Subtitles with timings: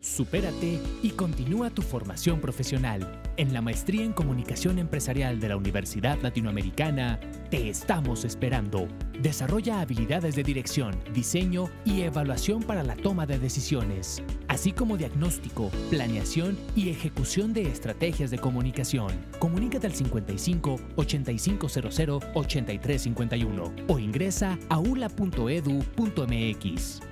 [0.00, 3.20] Supérate y continúa tu formación profesional.
[3.36, 7.18] En la maestría en comunicación empresarial de la Universidad Latinoamericana,
[7.50, 8.86] te estamos esperando.
[9.20, 15.72] Desarrolla habilidades de dirección, diseño y evaluación para la toma de decisiones, así como diagnóstico,
[15.90, 19.08] planeación y ejecución de estrategias de comunicación.
[19.40, 25.40] Comunícate al 55 8500 8351 o ingresa a ula.edu.mx.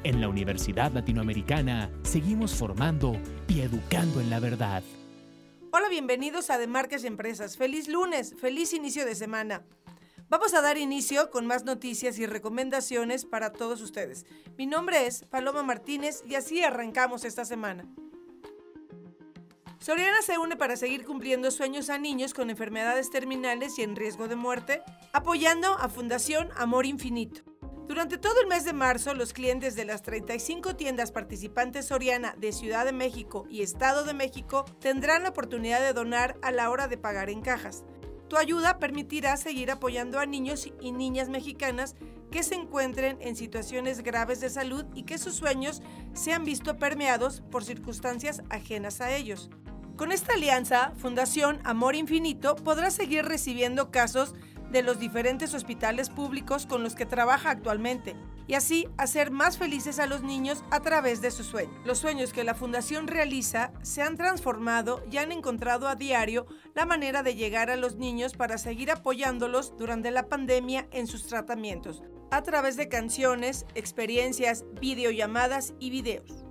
[0.05, 2.76] En la Universidad Latinoamericana seguimos formando
[3.49, 4.83] y educando en la verdad.
[5.73, 7.57] Hola, bienvenidos a De Marcas y Empresas.
[7.57, 9.65] Feliz lunes, feliz inicio de semana.
[10.29, 14.27] Vamos a dar inicio con más noticias y recomendaciones para todos ustedes.
[14.59, 17.87] Mi nombre es Paloma Martínez y así arrancamos esta semana.
[19.79, 24.29] Soriana se une para seguir cumpliendo sueños a niños con enfermedades terminales y en riesgo
[24.29, 24.83] de muerte,
[25.15, 27.41] apoyando a Fundación Amor Infinito.
[27.87, 32.51] Durante todo el mes de marzo, los clientes de las 35 tiendas participantes Soriana de
[32.51, 36.89] Ciudad de México y Estado de México tendrán la oportunidad de donar a la hora
[36.89, 37.85] de pagar en cajas.
[38.29, 41.95] Tu ayuda permitirá seguir apoyando a niños y niñas mexicanas
[42.33, 45.81] que se encuentren en situaciones graves de salud y que sus sueños
[46.13, 49.49] sean visto permeados por circunstancias ajenas a ellos.
[49.97, 54.35] Con esta alianza, Fundación Amor Infinito podrá seguir recibiendo casos
[54.71, 59.99] de los diferentes hospitales públicos con los que trabaja actualmente y así hacer más felices
[59.99, 61.75] a los niños a través de sus sueños.
[61.85, 66.87] Los sueños que la Fundación realiza se han transformado y han encontrado a diario la
[66.87, 72.03] manera de llegar a los niños para seguir apoyándolos durante la pandemia en sus tratamientos,
[72.31, 76.46] a través de canciones, experiencias, videollamadas y videos.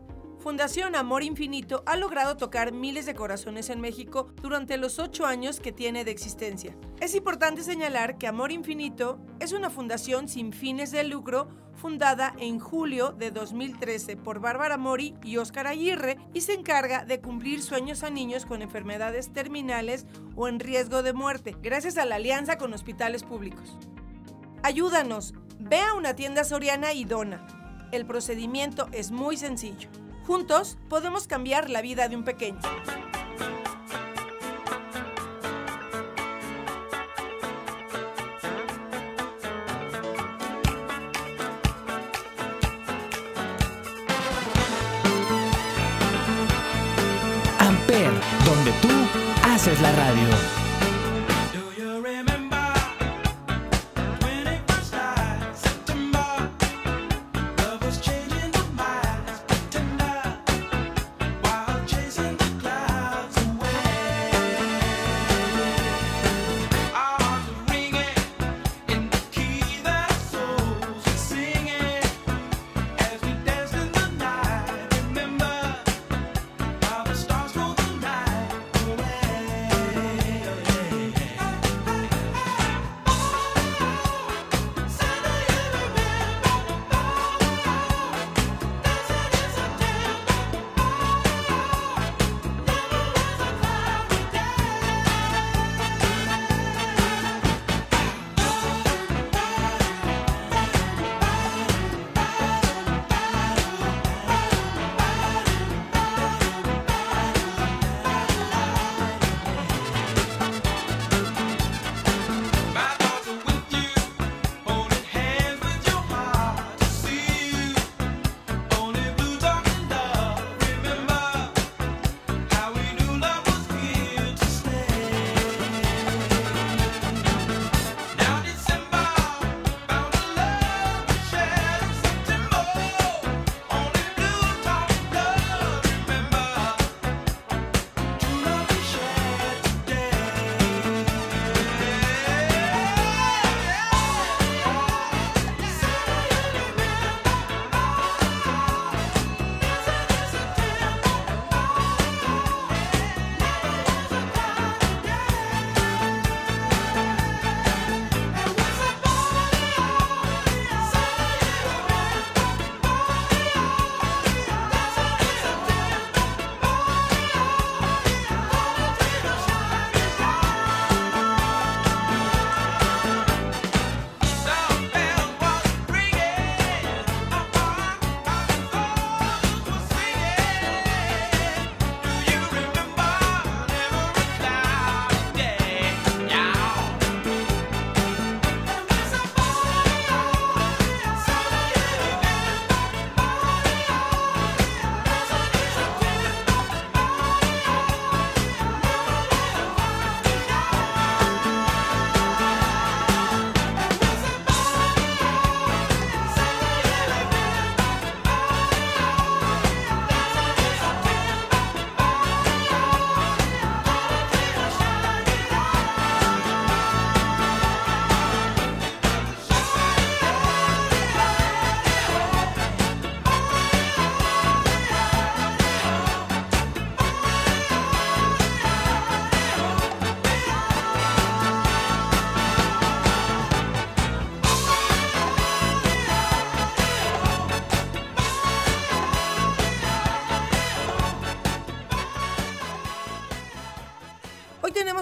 [0.45, 5.59] Fundación Amor Infinito ha logrado tocar miles de corazones en México durante los ocho años
[5.59, 6.77] que tiene de existencia.
[7.01, 12.59] Es importante señalar que Amor Infinito es una fundación sin fines de lucro fundada en
[12.59, 18.03] julio de 2013 por Bárbara Mori y Óscar Aguirre y se encarga de cumplir sueños
[18.03, 20.05] a niños con enfermedades terminales
[20.35, 23.79] o en riesgo de muerte, gracias a la alianza con hospitales públicos.
[24.61, 27.47] Ayúdanos, ve a una tienda soriana y dona.
[27.91, 29.89] El procedimiento es muy sencillo.
[30.27, 32.57] Juntos podemos cambiar la vida de un pequeño.
[47.59, 48.11] Amper,
[48.45, 48.89] donde tú
[49.43, 50.64] haces la radio.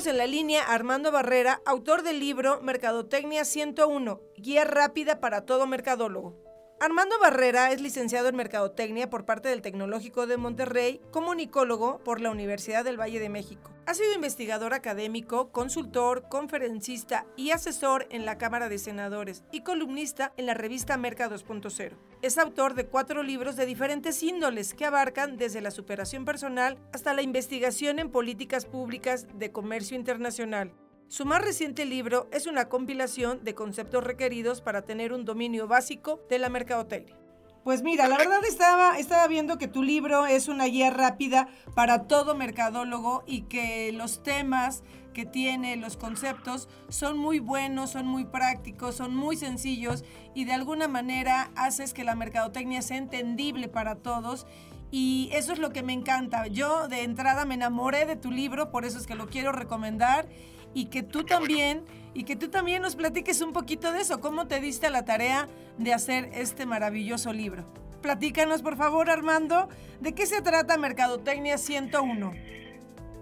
[0.06, 6.36] En la línea Armando Barrera, autor del libro Mercadotecnia 101, Guía rápida para todo mercadólogo.
[6.82, 12.32] Armando Barrera es licenciado en Mercadotecnia por parte del Tecnológico de Monterrey, comunicólogo por la
[12.32, 13.72] Universidad del Valle de México.
[13.86, 20.34] Ha sido investigador académico, consultor, conferencista y asesor en la Cámara de Senadores y columnista
[20.36, 22.13] en la revista Merca 2.0.
[22.24, 27.14] Es autor de cuatro libros de diferentes índoles que abarcan desde la superación personal hasta
[27.14, 30.74] la investigación en políticas públicas de comercio internacional.
[31.10, 36.26] Su más reciente libro es una compilación de conceptos requeridos para tener un dominio básico
[36.30, 37.23] de la mercadotecnia.
[37.64, 42.08] Pues mira, la verdad estaba, estaba viendo que tu libro es una guía rápida para
[42.08, 44.84] todo mercadólogo y que los temas
[45.14, 50.04] que tiene, los conceptos, son muy buenos, son muy prácticos, son muy sencillos
[50.36, 54.46] y de alguna manera haces que la mercadotecnia sea entendible para todos
[54.92, 56.48] y eso es lo que me encanta.
[56.48, 60.28] Yo de entrada me enamoré de tu libro, por eso es que lo quiero recomendar
[60.74, 64.48] y que tú también y que tú también nos platiques un poquito de eso, cómo
[64.48, 65.48] te diste la tarea
[65.78, 67.66] de hacer este maravilloso libro.
[68.02, 72.34] Platícanos, por favor, Armando, ¿de qué se trata Mercadotecnia 101?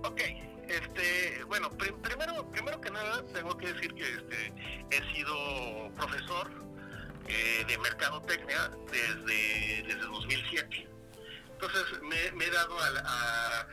[0.04, 0.22] Ok,
[0.68, 4.54] este, bueno, primero, primero que nada tengo que decir que este,
[4.90, 6.52] he sido profesor
[7.28, 10.88] eh, de Mercadotecnia desde, desde 2007.
[11.54, 13.68] Entonces me, he dado a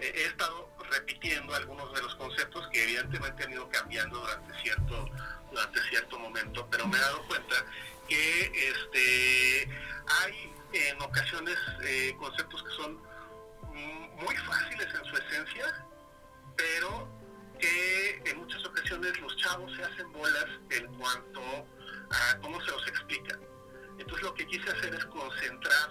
[0.00, 0.33] estado repitiendo
[3.14, 5.10] evidentemente han ido cambiando durante cierto,
[5.50, 7.64] durante cierto momento, pero me he dado cuenta
[8.08, 9.68] que este,
[10.06, 13.00] hay en ocasiones eh, conceptos que son
[14.20, 15.86] muy fáciles en su esencia,
[16.56, 17.08] pero
[17.58, 21.40] que en muchas ocasiones los chavos se hacen bolas en cuanto
[22.10, 23.40] a cómo se los explican.
[23.98, 25.90] Entonces lo que quise hacer es concentrar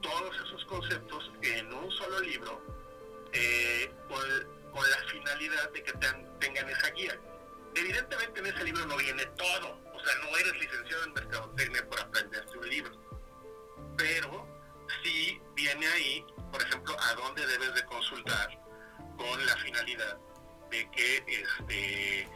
[0.00, 2.62] todos esos conceptos en un solo libro
[3.32, 3.90] eh,
[4.74, 7.18] con, la finalidad de que tengan esa guía.
[7.74, 12.00] Evidentemente en ese libro no viene todo, o sea, no eres licenciado en mercadotecnia por
[12.00, 12.92] aprenderte un libro,
[13.96, 14.46] pero
[15.02, 18.48] sí viene ahí, por ejemplo, a dónde debes de consultar
[19.16, 20.18] con la finalidad
[20.70, 22.28] de que este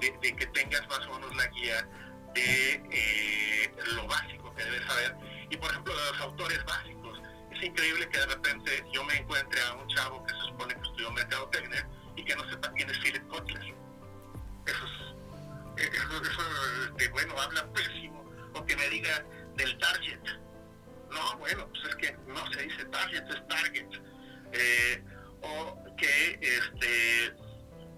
[0.00, 1.88] de, que tengas más o menos la guía
[2.34, 5.14] de eh, lo básico que debes saber.
[5.50, 7.20] Y por ejemplo de los autores básicos.
[7.52, 10.80] Es increíble que de repente yo me encuentre a un chavo que se supone que
[10.82, 13.62] estudió mercadotecnia y que no sepa quién es Philip Kotler.
[14.66, 14.84] Eso
[15.76, 16.42] es, eso, eso
[16.90, 18.24] este, bueno, habla pésimo.
[18.54, 19.24] O que me diga
[19.56, 20.20] del target.
[21.10, 23.88] No, bueno, pues es que no se dice target, es target.
[24.52, 25.04] Eh,
[25.42, 27.34] o que este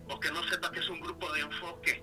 [0.09, 2.03] o que no sepa que es un grupo de enfoque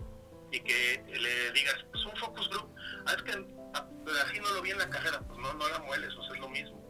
[0.52, 2.70] y que le digas, es un focus group,
[3.08, 6.14] ah, es que así no lo vi en la carrera, pues no, no la mueles,
[6.16, 6.84] o sea, es lo mismo.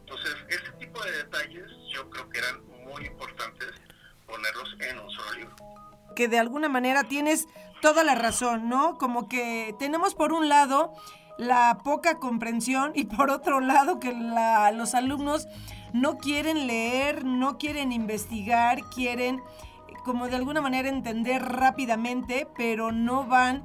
[0.00, 3.68] Entonces, este tipo de detalles yo creo que eran muy importantes
[4.26, 5.12] ponerlos en un.
[6.14, 7.48] Que de alguna manera tienes
[7.80, 8.98] toda la razón, ¿no?
[8.98, 10.94] Como que tenemos por un lado
[11.38, 15.48] la poca comprensión y por otro lado que los alumnos
[15.92, 19.42] no quieren leer, no quieren investigar, quieren
[20.04, 23.64] como de alguna manera entender rápidamente, pero no van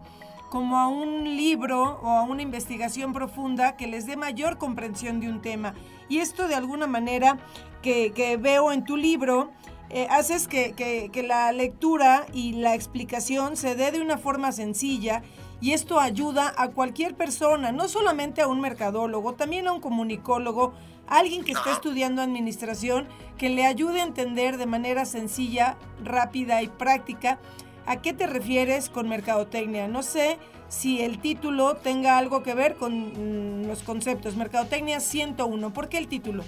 [0.50, 5.30] como a un libro o a una investigación profunda que les dé mayor comprensión de
[5.30, 5.74] un tema.
[6.10, 7.38] Y esto de alguna manera
[7.82, 9.51] que, veo en tu libro,
[9.89, 15.22] eh, haces que, que, la lectura y la explicación se dé de una forma sencilla
[15.60, 20.74] y esto ayuda a cualquier persona, no solamente a un mercadólogo, también a un comunicólogo,
[21.08, 26.62] a alguien que está estudiando administración, que le ayude a entender de manera sencilla, rápida
[26.62, 27.39] y práctica
[27.88, 29.88] a qué te refieres con mercadotecnia.
[29.88, 34.36] No sé si el título tenga algo que ver con mm, los conceptos.
[34.36, 35.74] Mercadotecnia 101.
[35.74, 36.44] ¿Por qué el título?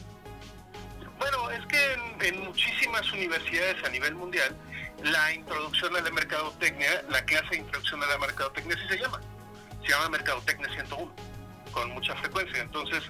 [1.17, 4.55] Bueno, es que en, muchísimas universidades a nivel mundial,
[5.03, 9.22] la introducción a la mercadotecnia, la clase de introducción a la mercadotecnia sí se llama.
[9.81, 11.12] Se llama Mercadotecnia 101,
[11.72, 12.62] con mucha frecuencia.
[12.62, 13.01] Entonces,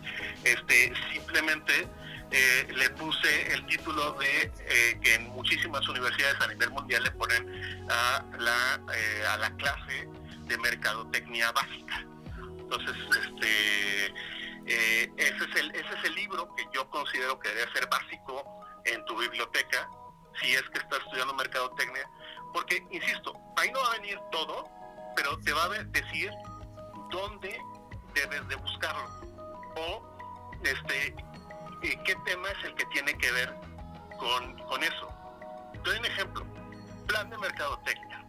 [0.43, 1.87] este, simplemente
[2.31, 7.11] eh, le puse el título de eh, que en muchísimas universidades a nivel mundial le
[7.11, 10.07] ponen a la, eh, a la clase
[10.43, 12.05] de mercadotecnia básica.
[12.59, 12.95] Entonces,
[13.25, 14.13] este,
[15.17, 18.43] ese, es el, ese es el libro que yo considero que debe ser básico
[18.85, 19.89] en tu biblioteca
[20.39, 22.07] si es que estás estudiando mercadotecnia,
[22.53, 24.69] porque, insisto, ahí no va a venir todo,
[25.15, 26.31] pero te va a decir
[27.09, 27.59] dónde
[28.13, 29.09] debes de buscarlo
[29.75, 30.09] o
[30.63, 31.15] este,
[31.79, 33.55] qué tema es el que tiene que ver
[34.17, 35.09] con, con eso.
[35.83, 36.45] Doy un ejemplo,
[37.07, 38.25] plan de mercadotecnia.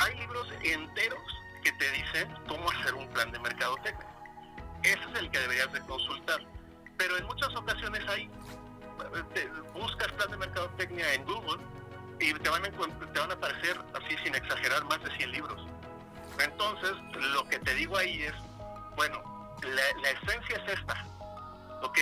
[0.00, 1.22] Hay libros enteros
[1.62, 4.06] que te dicen cómo hacer un plan de mercadotecnia.
[4.82, 6.40] Ese es el que deberías de consultar.
[6.96, 8.30] Pero en muchas ocasiones hay,
[9.74, 11.62] buscas plan de mercadotecnia en Google
[12.18, 15.66] y te van, a, te van a aparecer, así sin exagerar, más de 100 libros.
[16.38, 16.92] Entonces,
[17.32, 18.34] lo que te digo ahí es,
[18.96, 19.22] bueno,
[19.62, 21.06] la esencia es esta,
[21.82, 21.98] ¿ok?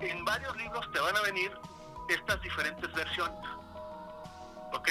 [0.00, 1.50] En varios libros te van a venir
[2.08, 3.38] estas diferentes versiones,
[4.72, 4.88] ¿ok?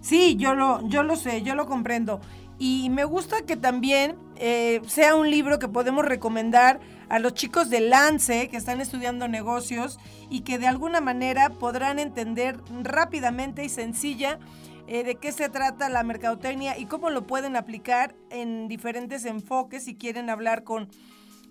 [0.00, 2.20] Sí, yo lo, yo lo sé, yo lo comprendo.
[2.58, 7.70] Y me gusta que también eh, sea un libro que podemos recomendar a los chicos
[7.70, 9.98] de Lance que están estudiando negocios
[10.30, 14.38] y que de alguna manera podrán entender rápidamente y sencilla
[14.86, 19.84] eh, de qué se trata la mercadotecnia y cómo lo pueden aplicar en diferentes enfoques
[19.84, 20.88] si quieren hablar con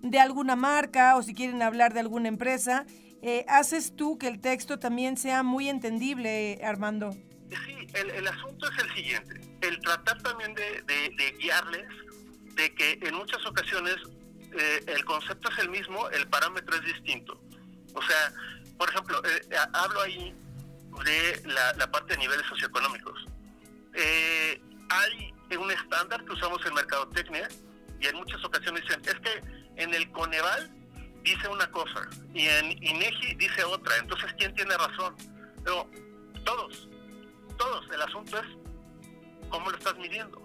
[0.02, 2.86] de alguna marca o si quieren hablar de alguna empresa.
[3.22, 7.12] Eh, haces tú que el texto también sea muy entendible, Armando.
[7.12, 11.86] Sí, el, asunto es el siguiente, el tratar también de, de guiarles
[12.54, 13.96] de que en muchas ocasiones
[14.56, 17.40] eh, el concepto es el mismo, el parámetro es distinto.
[17.94, 18.32] O sea,
[18.78, 20.34] por ejemplo, eh, hablo ahí
[21.04, 21.42] de
[21.76, 23.26] la, parte de niveles socioeconómicos.
[24.90, 27.48] Hay un estándar que usamos en mercadotecnia
[28.00, 30.70] y en muchas ocasiones dicen, es que en el Coneval
[31.22, 33.96] dice una cosa y en INEGI dice otra.
[33.96, 35.14] Entonces, ¿quién tiene razón?
[35.64, 35.88] Pero
[36.44, 36.88] todos,
[37.56, 37.86] todos.
[37.92, 38.46] El asunto es
[39.50, 40.40] cómo lo estás midiendo.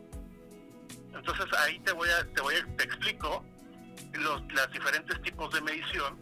[1.13, 3.43] Entonces ahí te voy a, te voy a, te explico
[4.13, 6.19] los las diferentes tipos de medición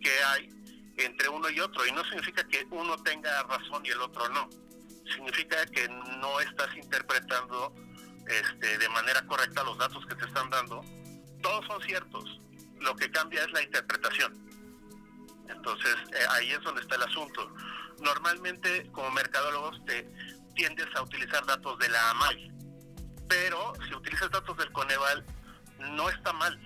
[0.00, 0.48] que hay
[0.96, 1.86] entre uno y otro.
[1.86, 4.48] Y no significa que uno tenga razón y el otro no.
[5.12, 7.74] Significa que no estás interpretando
[8.26, 10.82] este, de manera correcta los datos que te están dando.
[11.42, 12.40] Todos son ciertos.
[12.80, 14.32] Lo que cambia es la interpretación.
[15.48, 17.52] Entonces eh, ahí es donde está el asunto.
[18.00, 20.08] Normalmente como mercadólogos te
[20.54, 22.52] tiendes a utilizar datos de la AMAI,
[23.28, 25.24] pero si utilizas datos del Coneval,
[25.78, 26.58] no está mal.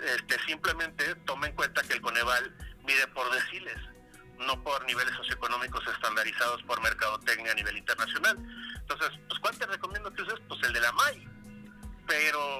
[0.00, 3.76] Este, simplemente toma en cuenta que el Coneval mide por deciles,
[4.38, 8.38] no por niveles socioeconómicos estandarizados por mercadotecnia a nivel internacional.
[8.80, 10.40] Entonces, pues ¿cuál te recomiendo que uses?
[10.48, 11.28] Pues el de la MAI.
[12.06, 12.58] Pero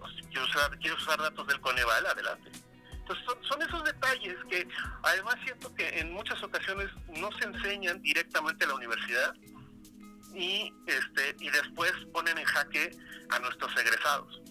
[0.00, 2.50] pues, quiero, usar, quiero usar datos del Coneval, adelante.
[2.92, 4.66] Entonces son, son, esos detalles que
[5.02, 9.34] además siento que en muchas ocasiones no se enseñan directamente a la universidad
[10.34, 12.90] y este y después ponen en jaque
[13.30, 14.42] a nuestros egresados.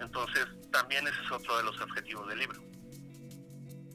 [0.00, 2.62] Entonces, también ese es otro de los objetivos del libro.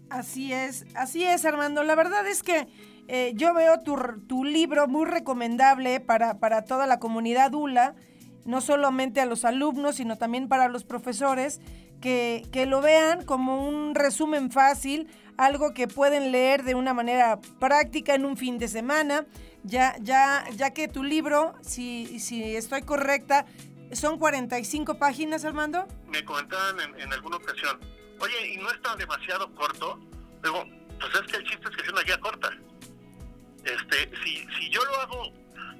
[0.09, 1.83] Así es, así es, Armando.
[1.83, 2.67] La verdad es que
[3.07, 7.95] eh, yo veo tu, tu, libro muy recomendable para, para toda la comunidad ULA,
[8.45, 11.61] no solamente a los alumnos, sino también para los profesores,
[12.01, 15.07] que, que lo vean como un resumen fácil,
[15.37, 19.25] algo que pueden leer de una manera práctica en un fin de semana
[19.63, 23.45] ya, ya, ya que tu libro, si, si estoy correcta,
[23.91, 25.87] son 45 páginas, Armando.
[26.07, 27.79] Me comentaban en, alguna ocasión,
[28.19, 29.99] oye, ¿y no está demasiado corto?
[30.43, 30.65] Digo,
[30.99, 32.49] pues es que el chiste es que es una guía corta.
[33.63, 35.23] Este, si, si yo lo hago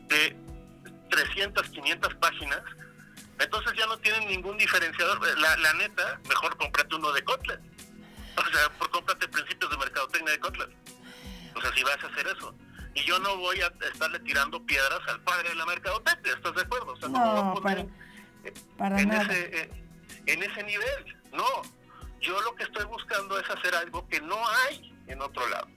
[0.08, 0.36] de
[1.12, 2.62] 300, 500 páginas,
[3.39, 5.20] entonces ya no tienen ningún diferenciador.
[5.39, 7.60] La, la neta, mejor cómprate uno de Kotler.
[8.38, 10.70] O sea, por cómprate principios de mercadotecnia de Kotler.
[11.56, 12.56] O sea, si vas a hacer eso
[12.94, 16.62] y yo no voy a estarle tirando piedras al padre de la mercadotecnia, ¿estás de
[16.62, 16.94] acuerdo?
[16.94, 17.62] O sea, no,
[18.77, 19.70] para, en, Ese, eh,
[20.25, 21.46] en ese nivel, no.
[22.20, 25.68] Yo lo que estoy buscando es hacer algo que no hay en otro lado,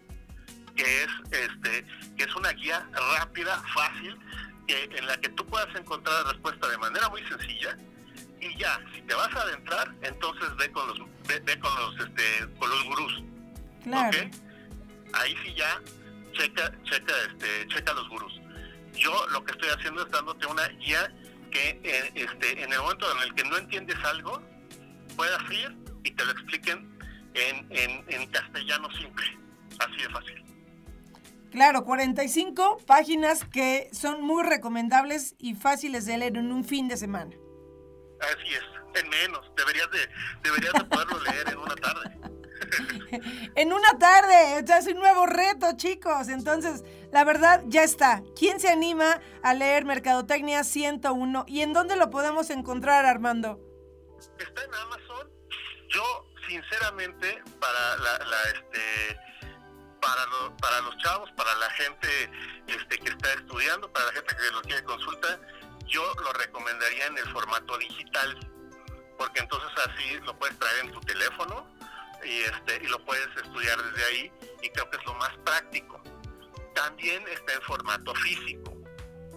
[0.77, 1.87] que es este,
[2.17, 2.87] que es una guía
[3.17, 4.19] rápida, fácil,
[4.67, 7.77] que, en la que tú puedas encontrar la respuesta de manera muy sencilla
[8.41, 12.47] y ya, si te vas a adentrar, entonces ve con los ve, con los este
[12.59, 13.23] con los gurús.
[13.83, 14.19] Claro.
[15.15, 15.81] Ahí sí ya
[16.33, 18.41] checa, checa, este, checa los gurús.
[18.95, 21.13] Yo lo que estoy haciendo es dándote una guía
[21.51, 24.43] que eh, este, en el momento en el que no entiendes algo,
[25.17, 26.99] puedas ir y te lo expliquen
[27.35, 29.39] en, en, en castellano simple.
[29.79, 30.44] Así de fácil.
[31.55, 36.97] Claro, 45 páginas que son muy recomendables y fáciles de leer en un fin de
[36.97, 37.31] semana.
[38.21, 39.53] Así es, en menos.
[39.57, 40.09] Deberías de,
[40.43, 42.19] deberías de poderlo leer en una tarde.
[43.55, 44.65] en una tarde.
[44.69, 46.27] O es un nuevo reto, chicos.
[46.27, 46.83] Entonces,
[47.13, 48.25] la verdad, ya está.
[48.37, 51.45] ¿Quién se anima a leer Mercadotecnia 101?
[51.47, 53.61] ¿Y en dónde lo podemos encontrar, Armando?
[54.41, 55.31] Está en Amazon.
[55.89, 59.24] Yo, sinceramente, para la, este
[60.61, 62.31] para, los chavos, para la gente
[62.67, 65.41] este, que está estudiando, para la gente que lo quiere consulta,
[65.87, 68.39] yo lo recomendaría en el formato digital,
[69.19, 71.67] porque entonces así lo puedes traer en tu teléfono
[72.25, 74.33] y, este, y lo puedes estudiar desde ahí
[74.63, 76.03] y creo que es lo más práctico.
[76.75, 78.75] También está en formato físico,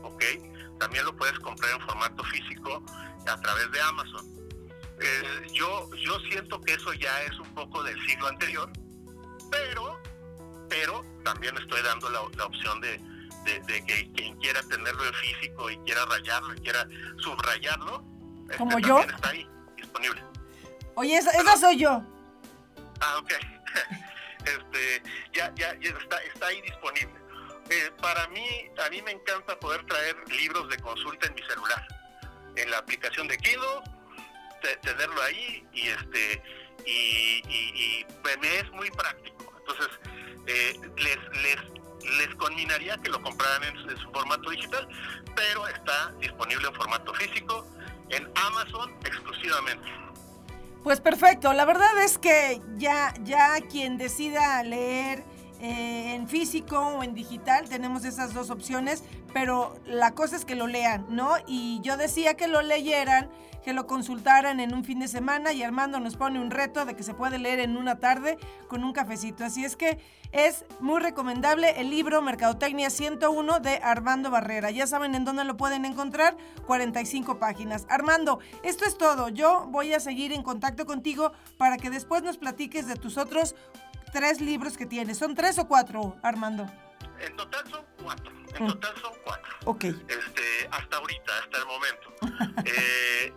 [0.04, 0.24] ¿ok?
[0.80, 2.84] También lo puedes comprar en formato físico
[3.28, 4.26] a través de Amazon.
[5.54, 8.72] yo, yo siento que eso ya es un poco del siglo anterior,
[9.52, 9.97] pero
[10.70, 13.00] pero también estoy dando la, opción de,
[13.86, 16.88] que quien quiera tenerlo en físico y quiera rayarlo y quiera
[17.20, 18.04] subrayarlo,
[18.44, 19.00] este, ¿Como yo?
[19.00, 20.24] está ahí, disponible.
[20.96, 22.02] Oye, esa, soy yo.
[23.02, 23.32] Ah, ok.
[24.46, 27.14] este, ya, ya, está, está ahí disponible.
[27.70, 28.48] Eh, para mí,
[28.86, 31.88] a mí me encanta poder traer libros de consulta en mi celular,
[32.56, 33.84] en la aplicación de Kindle,
[34.82, 36.42] tenerlo ahí y este
[36.86, 38.06] y, y,
[38.40, 39.54] me es muy práctico.
[39.60, 39.88] Entonces,
[40.48, 44.88] eh, les, les, les conminaría que lo compraran en, su formato digital,
[45.36, 47.68] pero está disponible en formato físico
[48.10, 49.88] en Amazon exclusivamente.
[50.84, 55.24] Pues perfecto, la verdad es que ya, ya quien decida leer
[55.60, 60.56] eh, en físico o en digital, tenemos esas dos opciones, pero la cosa es que
[60.56, 61.36] lo lean, ¿no?
[61.48, 63.30] Y yo decía que lo leyeran,
[63.64, 66.96] que lo consultaran en un fin de semana y Armando nos pone un reto de
[66.96, 68.38] que se puede leer en una tarde
[68.70, 69.44] con un cafecito.
[69.44, 70.00] Así es que
[70.32, 74.72] es muy recomendable el libro Mercadotecnia 101 de Armando Barrera.
[74.72, 77.86] Ya saben en dónde lo pueden encontrar, 45 páginas.
[77.90, 79.29] Armando, esto es todo.
[79.29, 83.55] Yo voy a seguir en contacto contigo para que después nos platiques de tus otros
[84.11, 85.17] tres libros que tienes.
[85.17, 86.65] ¿Son tres o cuatro, Armando?
[87.20, 88.31] En total son cuatro.
[88.55, 88.67] En mm.
[88.67, 89.55] total son cuatro.
[89.65, 89.83] Ok.
[89.85, 92.61] Este, hasta ahorita, hasta el momento.
[92.65, 93.33] eh,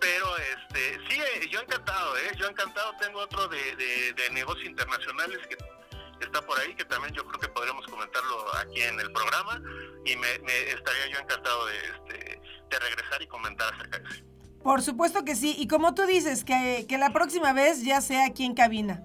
[0.00, 2.32] pero este, sí, eh, yo encantado, ¿eh?
[2.36, 2.92] Yo encantado.
[3.00, 3.76] Tengo otro de,
[4.14, 5.56] de, negocios internacionales que
[6.24, 9.60] está por ahí, que también yo creo que podríamos comentarlo aquí en el programa.
[10.04, 10.34] Y me,
[10.70, 14.24] estaría yo encantado de, este, de regresar y comentar acerca de eso.
[14.62, 15.54] Por supuesto que sí.
[15.58, 19.02] Y como tú dices, que, que la próxima vez ya sea aquí en cabina.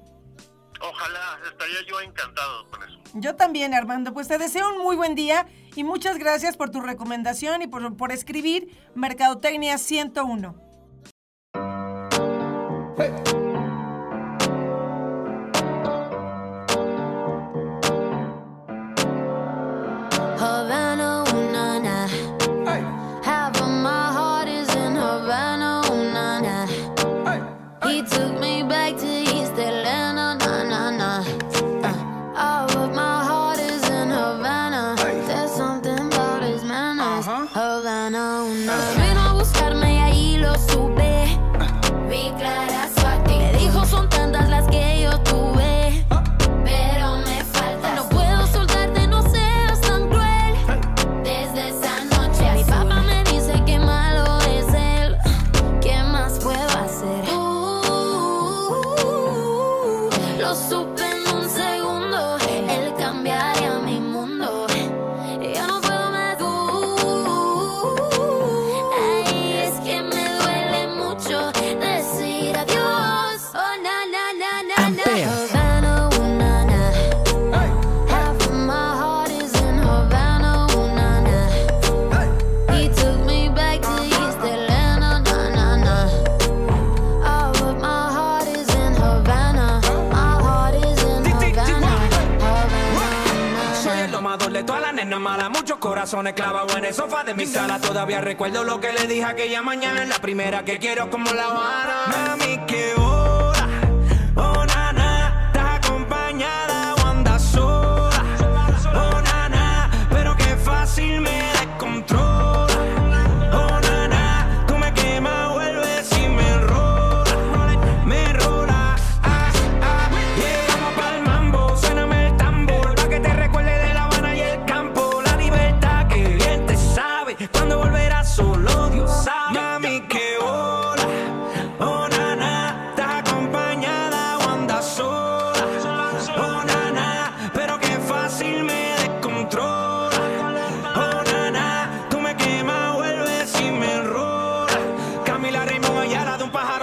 [0.81, 2.99] Ojalá, estaría yo encantado con eso.
[3.13, 4.13] Yo también, Armando.
[4.13, 7.97] Pues te deseo un muy buen día y muchas gracias por tu recomendación y por,
[7.97, 10.55] por escribir Mercadotecnia 101.
[37.89, 38.45] ganado.
[38.47, 41.39] No vino a buscarme y ahí lo supe.
[41.59, 41.81] Ah.
[42.07, 43.37] Mi clara suerte.
[43.37, 45.58] Me dijo son tantas las que yo tuve.
[95.79, 97.79] Corazones clavados en el sofá de mi sala.
[97.79, 100.05] Todavía recuerdo lo que le dije aquella mañana.
[100.05, 102.35] La primera que quiero como la Habana.
[102.37, 103.08] Mami, que de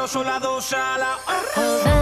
[0.06, 1.95] Solados a la.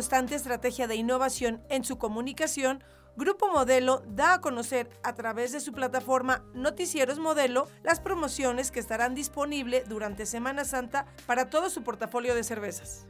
[0.00, 2.82] Constante estrategia de innovación en su comunicación,
[3.16, 8.80] Grupo Modelo da a conocer a través de su plataforma Noticieros Modelo las promociones que
[8.80, 13.04] estarán disponibles durante Semana Santa para todo su portafolio de cervezas.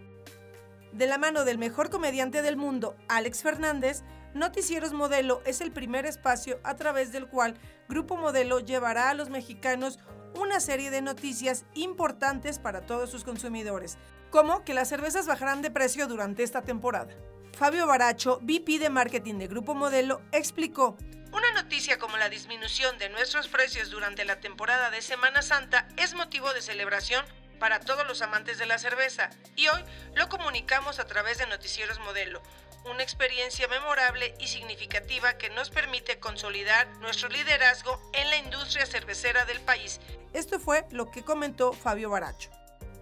[0.91, 4.03] De la mano del mejor comediante del mundo, Alex Fernández,
[4.35, 7.55] Noticieros Modelo es el primer espacio a través del cual
[7.89, 10.01] Grupo Modelo llevará a los mexicanos
[10.35, 13.99] una serie de noticias importantes para todos sus consumidores,
[14.31, 17.15] como que las cervezas bajarán de precio durante esta temporada.
[17.57, 20.97] Fabio Baracho, VP de Marketing de Grupo Modelo, explicó,
[21.33, 26.15] una noticia como la disminución de nuestros precios durante la temporada de Semana Santa es
[26.15, 27.25] motivo de celebración
[27.61, 29.85] para todos los amantes de la cerveza y hoy
[30.17, 32.43] lo comunicamos a través de Noticieros Modelo,
[32.85, 39.45] una experiencia memorable y significativa que nos permite consolidar nuestro liderazgo en la industria cervecera
[39.45, 40.01] del país.
[40.33, 42.51] Esto fue lo que comentó Fabio Baracho.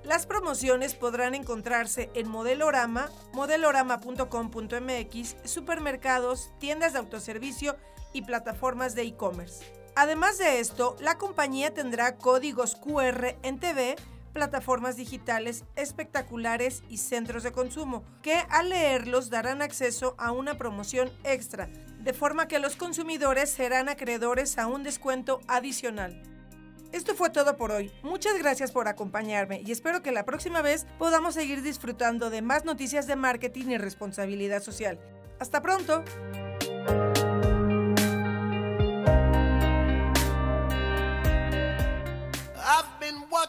[0.05, 7.77] Las promociones podrán encontrarse en Modelorama, modelorama.com.mx, supermercados, tiendas de autoservicio
[8.13, 9.71] y plataformas de e-commerce.
[9.97, 13.97] Además de esto, la compañía tendrá códigos QR en TV,
[14.39, 21.11] plataformas digitales espectaculares y centros de consumo, que al leerlos darán acceso a una promoción
[21.25, 26.23] extra, de forma que los consumidores serán acreedores a un descuento adicional.
[26.93, 27.91] Esto fue todo por hoy.
[28.05, 32.65] Muchas gracias por acompañarme y espero que la próxima vez podamos seguir disfrutando de más
[32.65, 35.01] noticias de marketing y responsabilidad social.
[35.41, 36.05] Hasta pronto.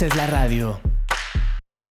[0.00, 0.89] Haces la radio.